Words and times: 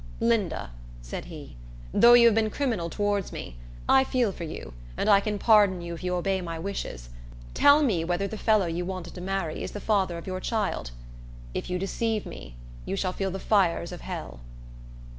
"Linda," 0.19 0.71
said 1.03 1.25
he, 1.25 1.57
"though 1.93 2.13
you 2.15 2.25
have 2.25 2.33
been 2.33 2.49
criminal 2.49 2.89
towards 2.89 3.31
me, 3.31 3.57
I 3.87 4.03
feel 4.03 4.31
for 4.31 4.45
you, 4.45 4.73
and 4.97 5.07
I 5.07 5.19
can 5.19 5.37
pardon 5.37 5.79
you 5.79 5.93
if 5.93 6.03
you 6.03 6.15
obey 6.15 6.41
my 6.41 6.57
wishes. 6.57 7.09
Tell 7.53 7.83
me 7.83 8.03
whether 8.03 8.27
the 8.27 8.35
fellow 8.35 8.65
you 8.65 8.83
wanted 8.83 9.13
to 9.13 9.21
marry 9.21 9.61
is 9.61 9.73
the 9.73 9.79
father 9.79 10.17
of 10.17 10.25
your 10.25 10.39
child. 10.39 10.89
If 11.53 11.69
you 11.69 11.77
deceive 11.77 12.25
me, 12.25 12.55
you 12.83 12.95
shall 12.95 13.13
feel 13.13 13.29
the 13.29 13.37
fires 13.37 13.91
of 13.91 14.01
hell." 14.01 14.39